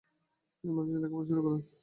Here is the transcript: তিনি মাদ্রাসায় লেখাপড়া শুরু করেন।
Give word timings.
তিনি 0.57 0.71
মাদ্রাসায় 0.75 1.01
লেখাপড়া 1.03 1.27
শুরু 1.29 1.41
করেন। 1.45 1.61